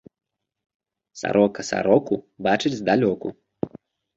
[1.19, 2.15] Сарока сароку
[2.49, 3.27] бачыць здалёку